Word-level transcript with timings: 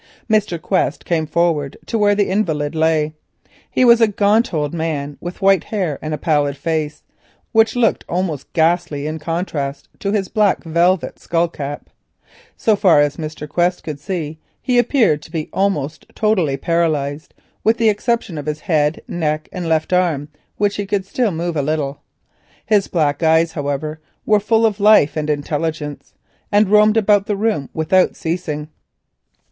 Mr. 0.27 0.59
Quest 0.59 1.05
came 1.05 1.27
forward 1.27 1.77
to 1.85 1.95
where 1.95 2.15
the 2.15 2.27
invalid 2.31 2.73
lay. 2.73 3.13
He 3.69 3.85
was 3.85 4.01
a 4.01 4.07
gaunt 4.07 4.51
old 4.51 4.73
man 4.73 5.15
with 5.21 5.43
white 5.43 5.65
hair 5.65 5.99
and 6.01 6.11
a 6.11 6.17
pallid 6.17 6.57
face, 6.57 7.03
which 7.51 7.75
looked 7.75 8.03
almost 8.09 8.51
ghastly 8.53 9.05
in 9.05 9.19
contrast 9.19 9.89
to 9.99 10.11
his 10.11 10.27
black 10.27 10.63
velvet 10.63 11.19
skull 11.19 11.47
cap. 11.47 11.87
So 12.57 12.75
far 12.75 12.99
as 12.99 13.17
Mr. 13.17 13.47
Quest 13.47 13.83
could 13.83 13.99
see, 13.99 14.39
he 14.59 14.79
appeared 14.79 15.21
to 15.21 15.31
be 15.31 15.51
almost 15.53 16.07
totally 16.15 16.57
paralysed, 16.57 17.35
with 17.63 17.77
the 17.77 17.89
exception 17.89 18.39
of 18.39 18.47
his 18.47 18.61
head, 18.61 19.03
neck, 19.07 19.49
and 19.51 19.69
left 19.69 19.93
arm, 19.93 20.29
which 20.57 20.77
he 20.77 20.87
could 20.87 21.05
still 21.05 21.29
move 21.31 21.55
a 21.55 21.61
little. 21.61 22.01
His 22.65 22.87
black 22.87 23.21
eyes, 23.21 23.51
however, 23.51 23.99
were 24.25 24.39
full 24.39 24.65
of 24.65 24.79
life 24.79 25.15
and 25.15 25.29
intelligence, 25.29 26.15
and 26.51 26.69
roamed 26.69 26.97
about 26.97 27.27
the 27.27 27.37
room 27.37 27.69
without 27.71 28.15
ceasing. 28.15 28.69